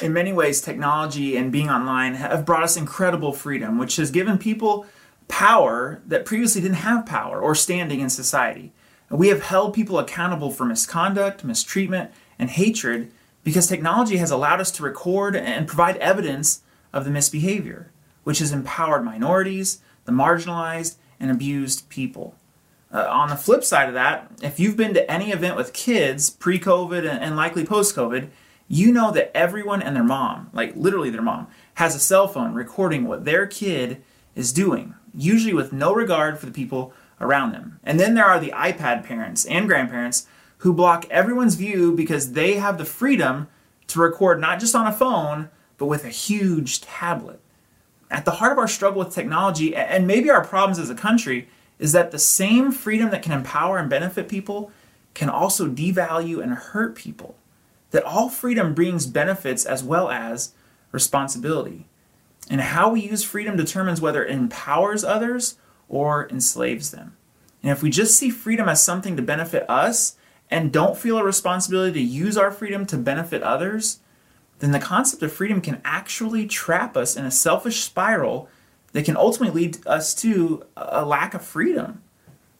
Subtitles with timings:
[0.00, 4.38] In many ways, technology and being online have brought us incredible freedom, which has given
[4.38, 4.86] people
[5.26, 8.72] power that previously didn't have power or standing in society.
[9.10, 13.10] We have held people accountable for misconduct, mistreatment, and hatred
[13.42, 16.60] because technology has allowed us to record and provide evidence
[16.92, 17.90] of the misbehavior,
[18.24, 22.34] which has empowered minorities, the marginalized, and abused people.
[22.92, 26.30] Uh, on the flip side of that, if you've been to any event with kids
[26.30, 28.28] pre COVID and likely post COVID,
[28.68, 32.52] you know that everyone and their mom, like literally their mom, has a cell phone
[32.54, 34.02] recording what their kid
[34.34, 37.80] is doing, usually with no regard for the people around them.
[37.82, 40.26] And then there are the iPad parents and grandparents
[40.58, 43.48] who block everyone's view because they have the freedom
[43.88, 47.40] to record not just on a phone, but with a huge tablet.
[48.10, 51.48] At the heart of our struggle with technology, and maybe our problems as a country,
[51.78, 54.72] is that the same freedom that can empower and benefit people
[55.14, 57.36] can also devalue and hurt people.
[57.90, 60.52] That all freedom brings benefits as well as
[60.92, 61.86] responsibility.
[62.50, 65.56] And how we use freedom determines whether it empowers others
[65.88, 67.16] or enslaves them.
[67.62, 70.16] And if we just see freedom as something to benefit us
[70.50, 74.00] and don't feel a responsibility to use our freedom to benefit others,
[74.60, 78.48] then the concept of freedom can actually trap us in a selfish spiral
[78.92, 82.02] that can ultimately lead us to a lack of freedom.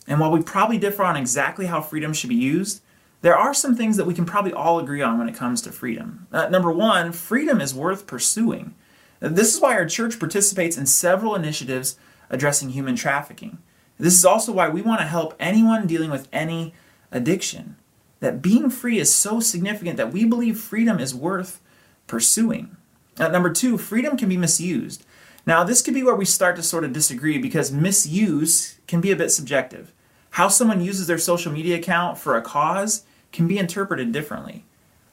[0.07, 2.83] And while we probably differ on exactly how freedom should be used,
[3.20, 5.72] there are some things that we can probably all agree on when it comes to
[5.72, 6.27] freedom.
[6.33, 8.74] Uh, number one, freedom is worth pursuing.
[9.20, 11.96] This is why our church participates in several initiatives
[12.30, 13.58] addressing human trafficking.
[13.98, 16.74] This is also why we want to help anyone dealing with any
[17.11, 17.77] addiction.
[18.20, 21.61] That being free is so significant that we believe freedom is worth
[22.06, 22.77] pursuing.
[23.19, 25.05] Uh, number two, freedom can be misused.
[25.46, 29.11] Now, this could be where we start to sort of disagree because misuse can be
[29.11, 29.92] a bit subjective.
[30.30, 34.65] How someone uses their social media account for a cause can be interpreted differently.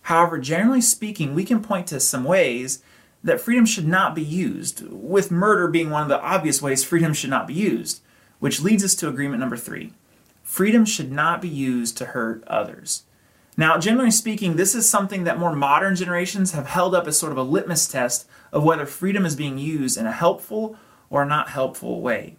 [0.03, 2.83] However, generally speaking, we can point to some ways
[3.23, 7.13] that freedom should not be used, with murder being one of the obvious ways freedom
[7.13, 8.02] should not be used,
[8.39, 9.94] which leads us to agreement number three.
[10.44, 13.03] Freedom should not be used to hurt others.
[13.57, 17.31] Now, generally speaking, this is something that more modern generations have held up as sort
[17.31, 20.78] of a litmus test of whether freedom is being used in a helpful
[21.09, 22.35] or not helpful way.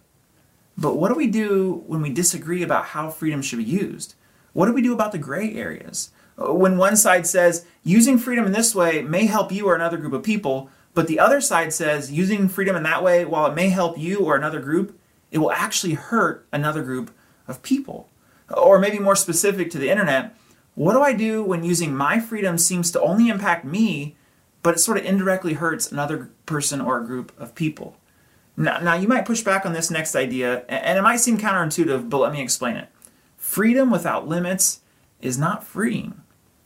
[0.77, 4.13] But what do we do when we disagree about how freedom should be used?
[4.57, 6.09] What do we do about the gray areas?
[6.35, 10.13] When one side says using freedom in this way may help you or another group
[10.13, 13.69] of people, but the other side says using freedom in that way, while it may
[13.69, 17.11] help you or another group, it will actually hurt another group
[17.47, 18.09] of people.
[18.49, 20.35] Or maybe more specific to the internet,
[20.73, 24.15] what do I do when using my freedom seems to only impact me,
[24.63, 27.95] but it sort of indirectly hurts another person or a group of people?
[28.57, 32.09] Now, now you might push back on this next idea, and it might seem counterintuitive,
[32.09, 32.89] but let me explain it.
[33.47, 34.81] Freedom without limits
[35.21, 36.21] is not freeing.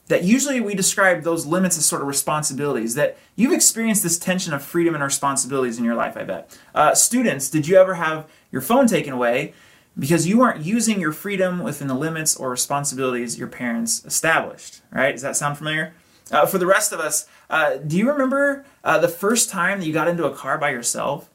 [0.07, 2.95] That usually we describe those limits as sort of responsibilities.
[2.95, 6.57] That you've experienced this tension of freedom and responsibilities in your life i bet.
[6.73, 9.53] Uh, students did you ever have your phone taken away
[9.97, 15.11] because you weren't using your freedom within the limits or responsibilities your parents established right?
[15.11, 15.93] Does that sound familiar?
[16.31, 19.85] Uh, for the rest of us uh, do you remember uh, the first time that
[19.85, 21.29] you got into a car by yourself?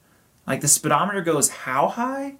[0.44, 2.34] Like the speedometer goes how high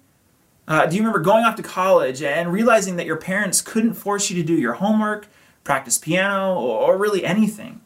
[0.67, 4.29] uh, do you remember going off to college and realizing that your parents couldn't force
[4.29, 5.27] you to do your homework
[5.67, 7.81] practice piano, or really anything.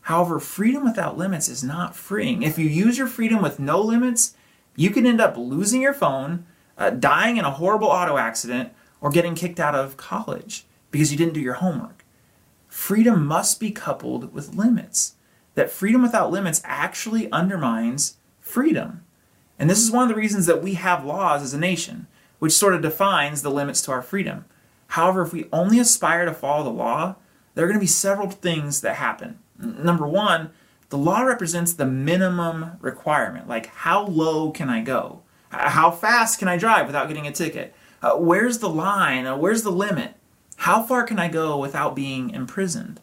[0.00, 2.42] However, freedom without limits is not freeing.
[2.42, 4.34] If you use your freedom with no limits,
[4.76, 6.46] you can end up losing your phone,
[6.78, 11.18] uh, dying in a horrible auto accident, or getting kicked out of college because you
[11.18, 12.02] didn't do your homework.
[12.66, 15.16] Freedom must be coupled with limits.
[15.54, 19.04] That freedom without limits actually undermines freedom.
[19.58, 22.06] And this is one of the reasons that we have laws as a nation,
[22.38, 24.44] which sort of defines the limits to our freedom.
[24.88, 27.16] However, if we only aspire to follow the law,
[27.54, 29.38] there are going to be several things that happen.
[29.58, 30.50] Number one,
[30.90, 33.48] the law represents the minimum requirement.
[33.48, 35.22] Like, how low can I go?
[35.48, 37.74] How fast can I drive without getting a ticket?
[38.02, 39.26] Uh, where's the line?
[39.26, 40.14] Uh, where's the limit?
[40.56, 43.00] How far can I go without being imprisoned?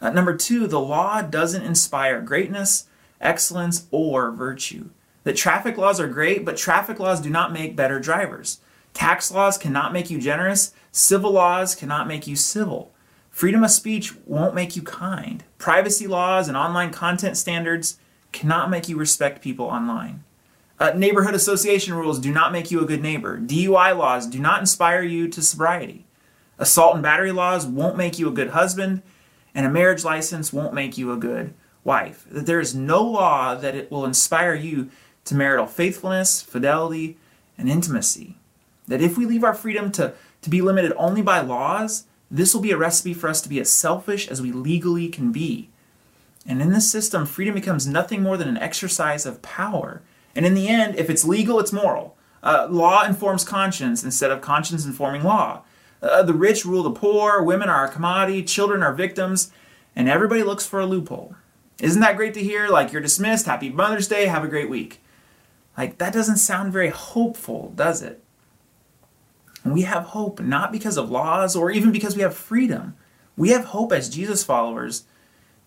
[0.00, 2.86] Uh, number two, the law doesn't inspire greatness,
[3.20, 4.90] excellence, or virtue.
[5.24, 8.60] The traffic laws are great, but traffic laws do not make better drivers.
[8.92, 10.72] Tax laws cannot make you generous.
[10.92, 12.92] Civil laws cannot make you civil.
[13.30, 15.42] Freedom of speech won't make you kind.
[15.58, 17.98] Privacy laws and online content standards
[18.30, 20.22] cannot make you respect people online.
[20.78, 23.38] Uh, neighborhood association rules do not make you a good neighbor.
[23.38, 26.04] DUI laws do not inspire you to sobriety.
[26.58, 29.02] Assault and battery laws won't make you a good husband,
[29.54, 32.26] and a marriage license won't make you a good wife.
[32.30, 34.90] There is no law that it will inspire you
[35.24, 37.16] to marital faithfulness, fidelity,
[37.56, 38.36] and intimacy.
[38.88, 42.60] That if we leave our freedom to, to be limited only by laws, this will
[42.60, 45.70] be a recipe for us to be as selfish as we legally can be.
[46.46, 50.02] And in this system, freedom becomes nothing more than an exercise of power.
[50.34, 52.16] And in the end, if it's legal, it's moral.
[52.42, 55.62] Uh, law informs conscience instead of conscience informing law.
[56.02, 59.50] Uh, the rich rule the poor, women are a commodity, children are victims,
[59.96, 61.34] and everybody looks for a loophole.
[61.80, 62.68] Isn't that great to hear?
[62.68, 65.00] Like, you're dismissed, happy Mother's Day, have a great week.
[65.76, 68.22] Like, that doesn't sound very hopeful, does it?
[69.64, 72.96] We have hope not because of laws or even because we have freedom.
[73.36, 75.04] We have hope as Jesus followers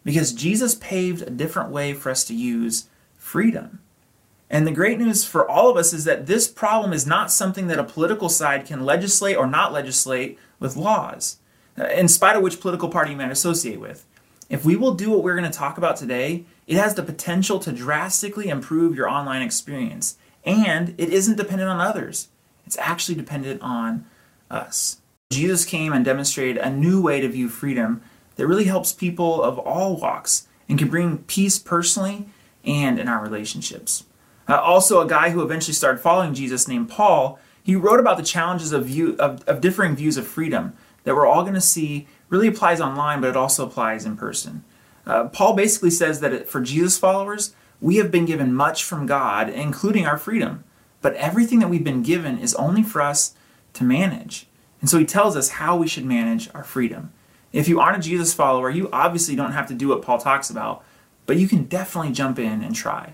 [0.03, 2.87] because Jesus paved a different way for us to use
[3.17, 3.79] freedom.
[4.49, 7.67] And the great news for all of us is that this problem is not something
[7.67, 11.37] that a political side can legislate or not legislate with laws,
[11.75, 14.05] in spite of which political party you might associate with.
[14.49, 17.59] If we will do what we're going to talk about today, it has the potential
[17.59, 20.17] to drastically improve your online experience.
[20.45, 22.29] And it isn't dependent on others,
[22.65, 24.05] it's actually dependent on
[24.49, 25.01] us.
[25.29, 28.01] Jesus came and demonstrated a new way to view freedom
[28.35, 32.27] that really helps people of all walks and can bring peace personally
[32.63, 34.05] and in our relationships.
[34.47, 38.23] Uh, also, a guy who eventually started following Jesus named Paul, he wrote about the
[38.23, 40.73] challenges of, view, of, of differing views of freedom
[41.03, 44.63] that we're all going to see really applies online, but it also applies in person.
[45.05, 49.49] Uh, Paul basically says that for Jesus followers, we have been given much from God,
[49.49, 50.63] including our freedom.
[51.01, 53.35] But everything that we've been given is only for us
[53.73, 54.47] to manage.
[54.81, 57.13] And so he tells us how we should manage our freedom.
[57.53, 60.49] If you aren't a Jesus follower, you obviously don't have to do what Paul talks
[60.49, 60.83] about,
[61.25, 63.13] but you can definitely jump in and try.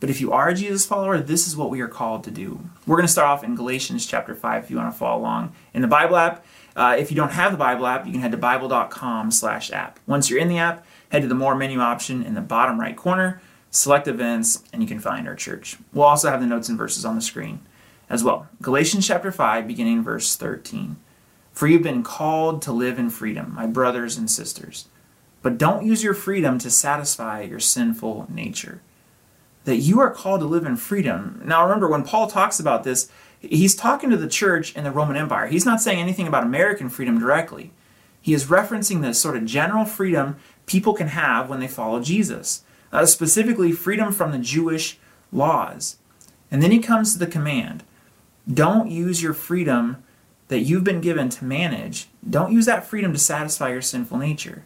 [0.00, 2.60] But if you are a Jesus follower, this is what we are called to do.
[2.86, 5.54] We're going to start off in Galatians chapter 5 if you want to follow along
[5.72, 6.44] in the Bible app.
[6.76, 9.98] Uh, if you don't have the Bible app, you can head to bible.com slash app.
[10.06, 12.96] Once you're in the app, head to the More menu option in the bottom right
[12.96, 13.40] corner,
[13.70, 15.76] select events, and you can find our church.
[15.92, 17.60] We'll also have the notes and verses on the screen
[18.10, 18.48] as well.
[18.60, 20.96] Galatians chapter 5, beginning verse 13.
[21.52, 24.88] For you've been called to live in freedom, my brothers and sisters.
[25.42, 28.80] But don't use your freedom to satisfy your sinful nature.
[29.64, 31.40] That you are called to live in freedom.
[31.44, 33.10] Now remember, when Paul talks about this,
[33.50, 35.46] he's talking to the church in the Roman Empire.
[35.46, 37.72] He's not saying anything about American freedom directly.
[38.20, 40.36] He is referencing the sort of general freedom
[40.66, 42.62] people can have when they follow Jesus,
[42.92, 44.98] uh, specifically freedom from the Jewish
[45.30, 45.96] laws.
[46.50, 47.84] And then he comes to the command
[48.52, 50.02] don't use your freedom
[50.48, 54.64] that you've been given to manage, don't use that freedom to satisfy your sinful nature.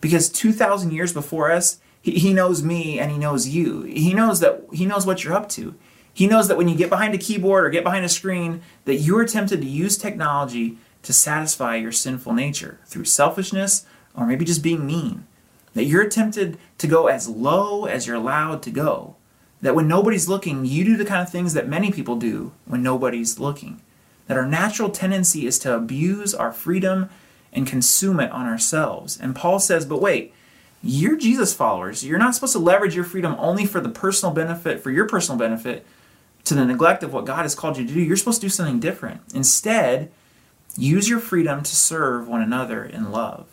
[0.00, 3.82] Because 2,000 years before us, he, he knows me and he knows you.
[3.82, 5.74] He knows that he knows what you're up to.
[6.14, 8.96] He knows that when you get behind a keyboard or get behind a screen, that
[8.96, 13.84] you are tempted to use technology to satisfy your sinful nature through selfishness
[14.16, 15.26] or maybe just being mean.
[15.74, 19.16] That you're tempted to go as low as you're allowed to go.
[19.60, 22.82] That when nobody's looking, you do the kind of things that many people do when
[22.82, 23.82] nobody's looking
[24.26, 27.10] that our natural tendency is to abuse our freedom
[27.52, 29.18] and consume it on ourselves.
[29.20, 30.32] And Paul says, but wait,
[30.82, 32.04] you're Jesus followers.
[32.04, 35.38] You're not supposed to leverage your freedom only for the personal benefit, for your personal
[35.38, 35.86] benefit,
[36.44, 38.00] to the neglect of what God has called you to do.
[38.00, 39.22] You're supposed to do something different.
[39.34, 40.10] Instead,
[40.76, 43.46] use your freedom to serve one another in love.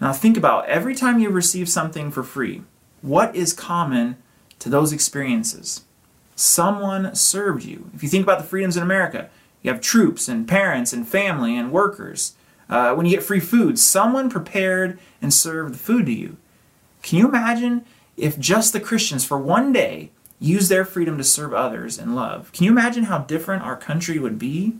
[0.00, 2.62] Now, think about every time you receive something for free,
[3.02, 4.16] what is common
[4.58, 5.84] to those experiences?
[6.34, 7.90] Someone served you.
[7.94, 9.28] If you think about the freedoms in America,
[9.60, 12.34] you have troops and parents and family and workers.
[12.70, 16.38] Uh, when you get free food, someone prepared and served the food to you.
[17.02, 17.84] Can you imagine
[18.16, 22.50] if just the Christians for one day used their freedom to serve others in love?
[22.52, 24.78] Can you imagine how different our country would be?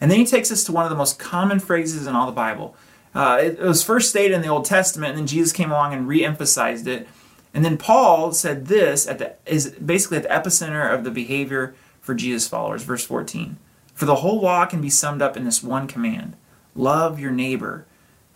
[0.00, 2.32] And then he takes us to one of the most common phrases in all the
[2.32, 2.76] Bible.
[3.14, 5.94] Uh, it, it was first stated in the Old Testament, and then Jesus came along
[5.94, 7.08] and re-emphasized it.
[7.54, 11.74] And then Paul said this at the, is basically at the epicenter of the behavior
[12.00, 13.56] for Jesus followers, verse 14.
[13.94, 16.36] For the whole law can be summed up in this one command
[16.76, 17.86] love your neighbor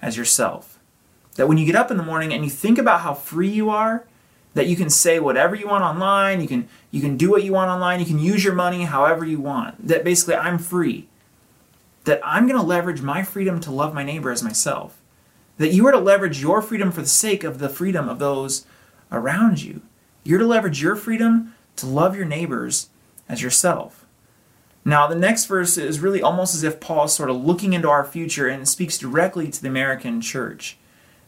[0.00, 0.78] as yourself.
[1.34, 3.68] That when you get up in the morning and you think about how free you
[3.68, 4.04] are,
[4.58, 7.52] that you can say whatever you want online, you can you can do what you
[7.52, 9.86] want online, you can use your money however you want.
[9.86, 11.06] That basically I'm free.
[12.02, 14.98] That I'm going to leverage my freedom to love my neighbor as myself.
[15.58, 18.66] That you are to leverage your freedom for the sake of the freedom of those
[19.12, 19.82] around you.
[20.24, 22.88] You're to leverage your freedom to love your neighbors
[23.28, 24.06] as yourself.
[24.84, 27.88] Now, the next verse is really almost as if Paul is sort of looking into
[27.88, 30.78] our future and speaks directly to the American church.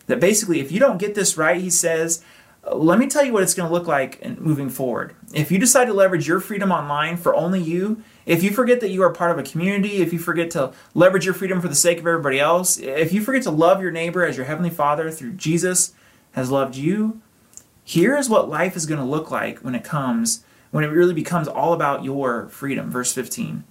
[0.08, 2.24] That basically, if you don't get this right, he says,
[2.72, 5.14] let me tell you what it's going to look like moving forward.
[5.32, 8.90] If you decide to leverage your freedom online for only you, if you forget that
[8.90, 11.74] you are part of a community, if you forget to leverage your freedom for the
[11.74, 15.10] sake of everybody else, if you forget to love your neighbor as your Heavenly Father
[15.10, 15.94] through Jesus
[16.32, 17.20] has loved you,
[17.82, 21.14] here is what life is going to look like when it comes when it really
[21.14, 22.90] becomes all about your freedom.
[22.90, 23.64] Verse 15.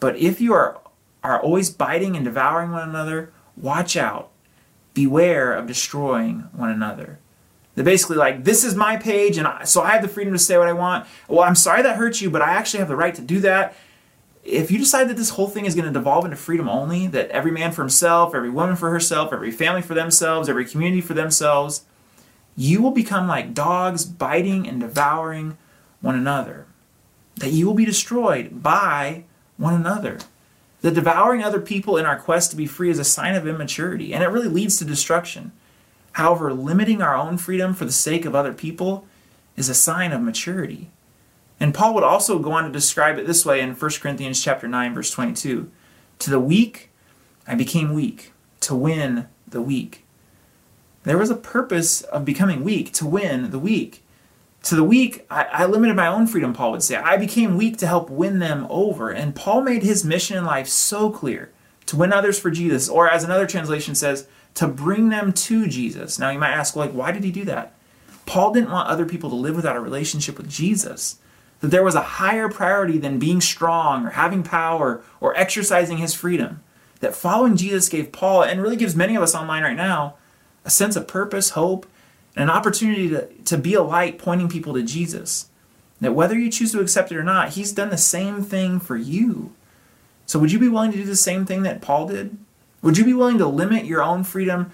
[0.00, 0.80] But if you are,
[1.22, 4.30] are always biting and devouring one another, watch out.
[4.94, 7.18] Beware of destroying one another.
[7.78, 10.38] That basically, like, this is my page, and I, so I have the freedom to
[10.38, 11.06] say what I want.
[11.28, 13.76] Well, I'm sorry that hurt you, but I actually have the right to do that.
[14.42, 17.30] If you decide that this whole thing is going to devolve into freedom only, that
[17.30, 21.14] every man for himself, every woman for herself, every family for themselves, every community for
[21.14, 21.84] themselves,
[22.56, 25.56] you will become like dogs biting and devouring
[26.00, 26.66] one another.
[27.36, 29.22] That you will be destroyed by
[29.56, 30.18] one another.
[30.80, 34.12] The devouring other people in our quest to be free is a sign of immaturity,
[34.12, 35.52] and it really leads to destruction.
[36.18, 39.06] However, limiting our own freedom for the sake of other people
[39.56, 40.90] is a sign of maturity.
[41.60, 44.66] And Paul would also go on to describe it this way in 1 Corinthians chapter
[44.66, 45.70] 9 verse 22.
[46.18, 46.90] To the weak
[47.46, 48.32] I became weak
[48.62, 50.04] to win the weak.
[51.04, 54.04] There was a purpose of becoming weak to win the weak.
[54.64, 56.96] To the weak, I, I, limited my own freedom, Paul would say.
[56.96, 59.10] I became weak to help win them over.
[59.10, 61.52] And Paul made his mission in life so clear
[61.86, 64.26] to win others for Jesus, or as another translation says,
[64.58, 66.18] to bring them to Jesus.
[66.18, 67.74] Now you might ask, like, why did he do that?
[68.26, 71.18] Paul didn't want other people to live without a relationship with Jesus.
[71.60, 76.12] That there was a higher priority than being strong or having power or exercising his
[76.12, 76.60] freedom.
[76.98, 80.16] That following Jesus gave Paul, and really gives many of us online right now,
[80.64, 81.86] a sense of purpose, hope,
[82.34, 85.50] and an opportunity to, to be a light pointing people to Jesus.
[86.00, 88.96] That whether you choose to accept it or not, he's done the same thing for
[88.96, 89.52] you.
[90.26, 92.36] So would you be willing to do the same thing that Paul did?
[92.82, 94.70] Would you be willing to limit your own freedom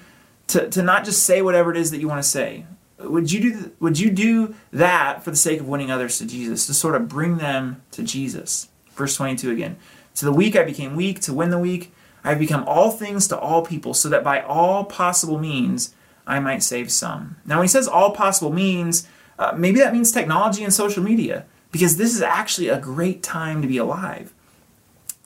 [0.48, 2.66] to, to not just say whatever it is that you want to say?
[2.98, 6.66] Would you do would you do that for the sake of winning others to Jesus,
[6.66, 8.68] to sort of bring them to Jesus?
[8.94, 9.76] Verse 22 again.
[10.16, 11.92] To the weak I became weak, to win the weak
[12.24, 15.94] I have become all things to all people, so that by all possible means
[16.26, 17.36] I might save some.
[17.44, 19.06] Now, when he says all possible means,
[19.38, 23.60] uh, maybe that means technology and social media, because this is actually a great time
[23.60, 24.32] to be alive.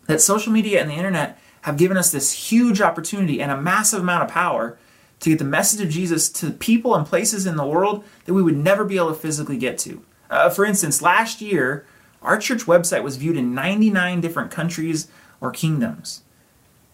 [0.06, 4.00] That social media and the internet have given us this huge opportunity and a massive
[4.00, 4.78] amount of power
[5.20, 8.42] to get the message of Jesus to people and places in the world that we
[8.42, 10.02] would never be able to physically get to.
[10.30, 11.84] Uh, for instance, last year,
[12.22, 15.08] our church website was viewed in 99 different countries
[15.42, 16.22] or kingdoms.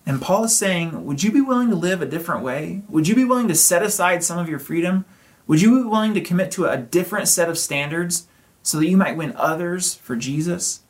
[0.04, 2.82] And Paul is saying, Would you be willing to live a different way?
[2.88, 5.04] Would you be willing to set aside some of your freedom?
[5.46, 8.26] Would you be willing to commit to a different set of standards
[8.64, 10.80] so that you might win others for Jesus?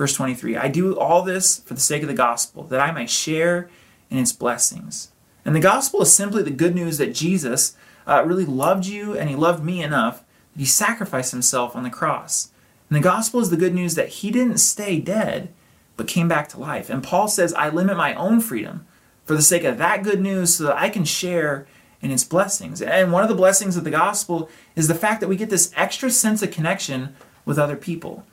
[0.00, 3.06] Verse 23 I do all this for the sake of the gospel, that I may
[3.06, 3.68] share
[4.08, 5.12] in its blessings.
[5.44, 7.76] And the gospel is simply the good news that Jesus
[8.06, 11.90] uh, really loved you and he loved me enough that he sacrificed himself on the
[11.90, 12.50] cross.
[12.88, 15.52] And the gospel is the good news that he didn't stay dead,
[15.98, 16.88] but came back to life.
[16.88, 18.86] And Paul says, I limit my own freedom
[19.26, 21.66] for the sake of that good news so that I can share
[22.00, 22.80] in its blessings.
[22.80, 25.74] And one of the blessings of the gospel is the fact that we get this
[25.76, 27.14] extra sense of connection
[27.44, 28.24] with other people.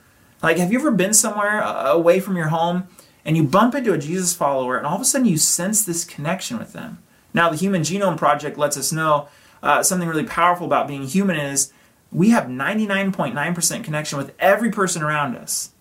[0.41, 2.87] Like, have you ever been somewhere uh, away from your home
[3.25, 6.05] and you bump into a Jesus follower and all of a sudden you sense this
[6.05, 6.99] connection with them?
[7.33, 9.27] Now, the Human Genome Project lets us know
[9.61, 11.71] uh, something really powerful about being human is
[12.11, 15.71] we have 99.9% connection with every person around us.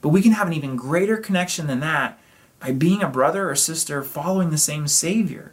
[0.00, 2.18] But we can have an even greater connection than that
[2.60, 5.52] by being a brother or sister following the same Savior.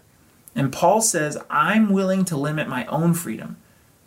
[0.56, 3.58] And Paul says, I'm willing to limit my own freedom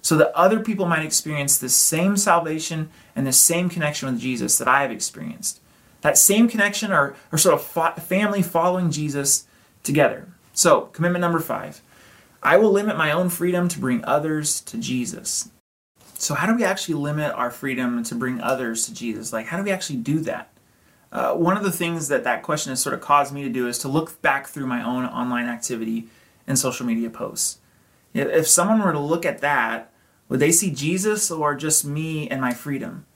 [0.03, 4.59] so that other people might experience the same salvation and the same connection with Jesus
[4.59, 5.61] that I have experienced.
[6.01, 9.47] That same connection or, or sort of family following Jesus
[9.83, 10.29] together.
[10.53, 11.83] So, commitment number five
[12.43, 15.51] I will limit my own freedom to bring others to Jesus.
[16.15, 19.33] So, how do we actually limit our freedom to bring others to Jesus?
[19.33, 20.51] Like, how do we actually do that?
[21.11, 23.67] Uh, one of the things that that question has sort of caused me to do
[23.67, 26.09] is to look back through my own online activity
[26.47, 27.59] and social media posts.
[28.15, 29.93] If someone were to look at that,
[30.29, 33.07] would they see Jesus or just me and my freedom?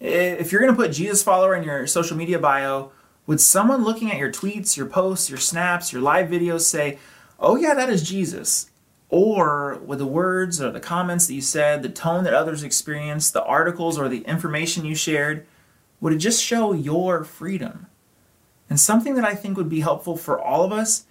[0.00, 2.92] If you're going to put Jesus follower in your social media bio,
[3.26, 6.98] would someone looking at your tweets, your posts, your snaps, your live videos say,
[7.38, 8.70] oh, yeah, that is Jesus?
[9.12, 13.34] or would the words or the comments that you said, the tone that others experienced,
[13.34, 15.46] the articles or the information you shared,
[16.00, 17.88] would it just show your freedom?
[18.70, 21.04] And something that I think would be helpful for all of us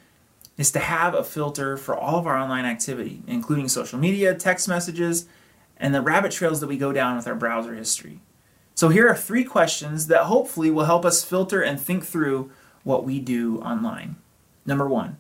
[0.58, 4.68] is to have a filter for all of our online activity, including social media, text
[4.68, 5.26] messages,
[5.78, 8.20] and the rabbit trails that we go down with our browser history.
[8.76, 12.52] So here are three questions that hopefully will help us filter and think through
[12.84, 14.16] what we do online.
[14.66, 15.18] Number one,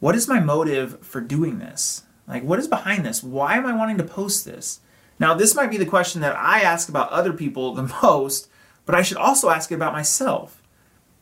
[0.00, 2.02] what is my motive for doing this?
[2.26, 3.22] Like, what is behind this?
[3.22, 4.80] Why am I wanting to post this?
[5.18, 8.48] Now, this might be the question that I ask about other people the most,
[8.84, 10.62] but I should also ask it about myself.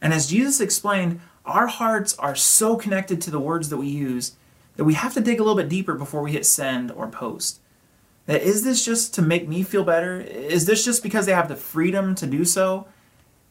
[0.01, 4.37] And as Jesus explained, our hearts are so connected to the words that we use
[4.77, 7.61] that we have to dig a little bit deeper before we hit send or post.
[8.27, 10.21] That is this just to make me feel better?
[10.21, 12.87] Is this just because they have the freedom to do so?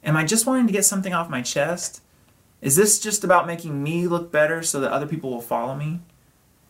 [0.03, 2.01] Am I just wanting to get something off my chest?
[2.61, 5.99] Is this just about making me look better so that other people will follow me?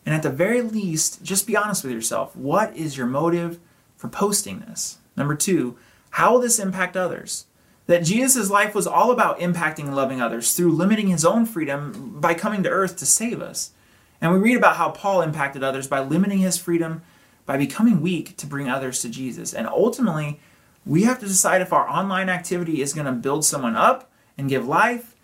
[0.04, 2.34] And at the very least, just be honest with yourself.
[2.34, 3.58] What is your motive
[3.96, 4.98] for posting this?
[5.16, 5.76] Number two,
[6.10, 7.46] how will this impact others?
[7.90, 12.20] That Jesus' life was all about impacting and loving others through limiting his own freedom
[12.20, 13.72] by coming to earth to save us.
[14.20, 17.02] And we read about how Paul impacted others by limiting his freedom
[17.46, 19.52] by becoming weak to bring others to Jesus.
[19.52, 20.38] And ultimately,
[20.86, 24.48] we have to decide if our online activity is going to build someone up and
[24.48, 25.16] give life.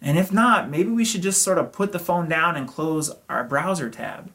[0.00, 3.14] And if not, maybe we should just sort of put the phone down and close
[3.28, 4.30] our browser tab.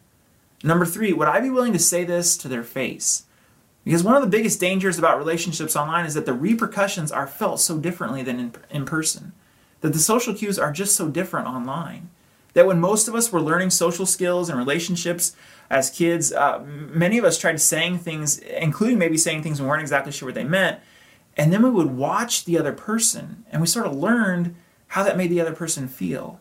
[0.64, 3.24] Number three, would I be willing to say this to their face?
[3.84, 7.60] Because one of the biggest dangers about relationships online is that the repercussions are felt
[7.60, 9.34] so differently than in, in person.
[9.82, 12.10] That the social cues are just so different online.
[12.54, 15.36] That when most of us were learning social skills and relationships
[15.70, 19.82] as kids, uh, many of us tried saying things, including maybe saying things we weren't
[19.82, 20.80] exactly sure what they meant,
[21.38, 24.56] and then we would watch the other person and we sort of learned
[24.88, 26.40] how that made the other person feel.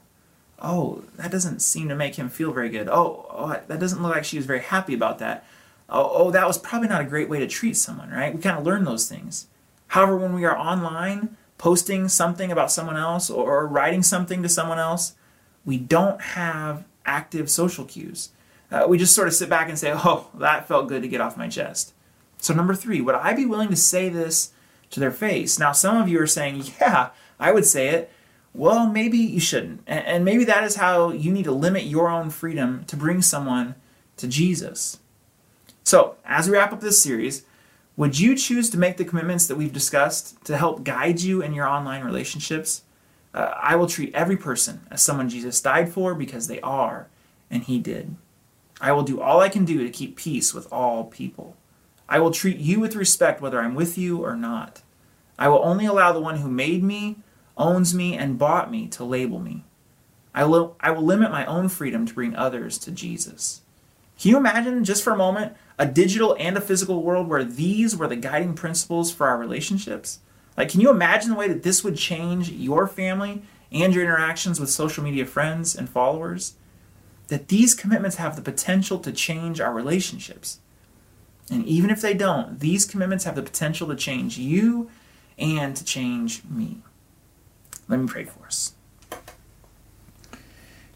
[0.61, 2.89] Oh, that doesn't seem to make him feel very good.
[2.89, 5.45] Oh, oh that doesn't look like she was very happy about that
[5.89, 8.35] oh, oh, that was probably not a great way to treat someone, right?
[8.35, 9.47] We kind of learn those things.
[9.89, 14.79] However, when we are online, posting something about someone else or writing something to someone
[14.79, 15.15] else,
[15.65, 18.31] we don't have active social cues.
[18.71, 21.21] Uh, we just sort of sit back and say, oh, that felt good to get
[21.21, 21.95] off my chest.
[22.39, 24.53] So, number three, would I be willing to say this
[24.91, 25.59] to their face?
[25.59, 28.13] Now, some of you are saying, yeah, I would say it.
[28.55, 29.83] Well, maybe you shouldn't.
[29.87, 33.75] And maybe that is how you need to limit your own freedom to bring someone
[34.17, 34.99] to Jesus.
[35.89, 37.45] So, as we wrap up this series,
[37.97, 41.55] would you choose to make the commitments that we've discussed to help guide you in
[41.55, 42.83] your online relationships?
[43.33, 47.09] Uh, I will treat every person as someone Jesus died for because they are,
[47.51, 48.17] and He did.
[48.83, 51.57] I will do all I can do to keep peace with all people.
[52.07, 54.83] I will treat you with respect whether I'm with you or not.
[55.39, 57.17] I will only allow the one who made me,
[57.57, 59.65] owns me, and bought me to label me.
[60.35, 63.63] I will, I will limit my own freedom to bring others to Jesus.
[64.21, 67.97] Can you imagine, just for a moment, a digital and a physical world where these
[67.97, 70.19] were the guiding principles for our relationships?
[70.57, 74.59] Like, can you imagine the way that this would change your family and your interactions
[74.59, 76.55] with social media friends and followers?
[77.29, 80.59] That these commitments have the potential to change our relationships.
[81.51, 84.91] And even if they don't, these commitments have the potential to change you
[85.39, 86.79] and to change me.
[87.87, 88.75] Let me pray for us.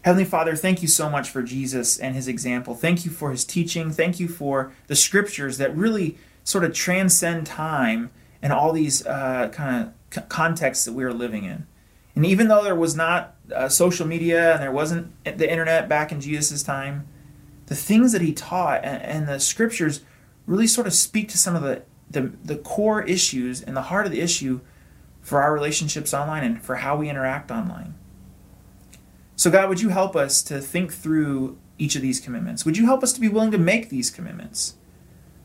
[0.03, 2.75] Heavenly Father, thank you so much for Jesus and his example.
[2.75, 3.91] Thank you for his teaching.
[3.91, 8.11] Thank you for the scriptures that really sort of transcend time
[8.41, 11.65] and all these uh, kind of contexts that we are living in.
[12.15, 16.11] And even though there was not uh, social media and there wasn't the internet back
[16.11, 17.07] in Jesus' time,
[17.67, 20.01] the things that he taught and, and the scriptures
[20.45, 24.05] really sort of speak to some of the, the, the core issues and the heart
[24.05, 24.59] of the issue
[25.21, 27.95] for our relationships online and for how we interact online.
[29.35, 32.65] So, God, would you help us to think through each of these commitments?
[32.65, 34.75] Would you help us to be willing to make these commitments?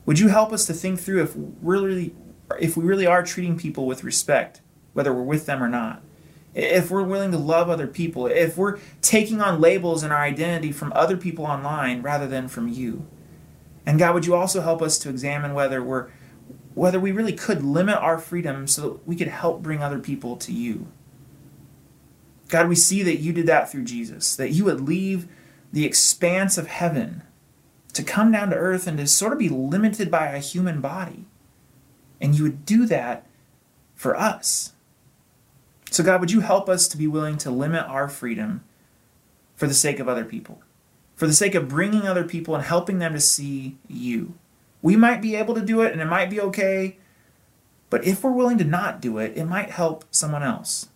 [0.07, 2.15] Would you help us to think through if we're really,
[2.59, 4.61] if we really are treating people with respect,
[4.93, 6.03] whether we're with them or not?
[6.55, 10.73] If we're willing to love other people, if we're taking on labels and our identity
[10.73, 13.07] from other people online rather than from you.
[13.87, 16.09] And God, would you also help us to examine whether we're
[16.79, 20.37] whether we really could limit our freedom so that we could help bring other people
[20.37, 20.87] to you.
[22.49, 25.29] God, we see that you did that through Jesus, that you would leave
[25.73, 27.23] the expanse of heaven
[27.93, 31.27] to come down to earth and to sort of be limited by a human body.
[32.21, 33.27] And you would do that
[33.95, 34.73] for us.
[35.91, 38.65] So, God, would you help us to be willing to limit our freedom
[39.55, 40.63] for the sake of other people,
[41.17, 44.35] for the sake of bringing other people and helping them to see you?
[44.81, 46.99] We might be able to do it and it might be okay,
[47.91, 50.89] but if we're willing to not do it, it might help someone else.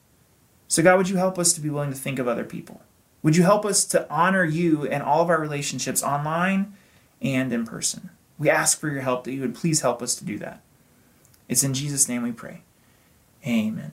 [0.72, 2.80] So, God, would you help us to be willing to think of other people?
[3.22, 6.72] Would you help us to honor you in all of our relationships online
[7.20, 8.08] and in person?
[8.38, 10.62] We ask for your help that you would please help us to do that.
[11.46, 12.62] It's in Jesus' name we pray.
[13.46, 13.92] Amen.